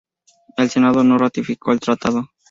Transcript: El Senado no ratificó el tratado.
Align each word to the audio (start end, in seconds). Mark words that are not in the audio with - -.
El 0.57 0.71
Senado 0.71 1.03
no 1.03 1.19
ratificó 1.19 1.73
el 1.73 1.79
tratado. 1.79 2.31